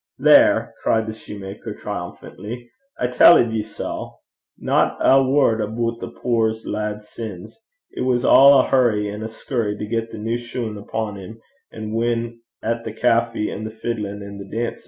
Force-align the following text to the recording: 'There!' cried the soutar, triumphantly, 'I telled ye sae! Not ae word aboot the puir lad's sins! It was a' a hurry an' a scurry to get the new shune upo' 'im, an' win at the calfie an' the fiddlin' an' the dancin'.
'There!' 0.17 0.73
cried 0.81 1.05
the 1.05 1.13
soutar, 1.13 1.75
triumphantly, 1.77 2.71
'I 2.99 3.07
telled 3.09 3.51
ye 3.51 3.61
sae! 3.61 4.07
Not 4.57 4.97
ae 4.99 5.21
word 5.21 5.61
aboot 5.61 5.99
the 5.99 6.07
puir 6.09 6.51
lad's 6.65 7.07
sins! 7.07 7.59
It 7.91 8.01
was 8.01 8.23
a' 8.25 8.27
a 8.29 8.63
hurry 8.65 9.11
an' 9.11 9.21
a 9.21 9.27
scurry 9.27 9.77
to 9.77 9.85
get 9.85 10.11
the 10.11 10.17
new 10.17 10.39
shune 10.39 10.75
upo' 10.75 11.15
'im, 11.15 11.39
an' 11.71 11.93
win 11.93 12.39
at 12.63 12.83
the 12.83 12.93
calfie 12.93 13.51
an' 13.51 13.63
the 13.63 13.69
fiddlin' 13.69 14.23
an' 14.23 14.39
the 14.39 14.45
dancin'. 14.49 14.79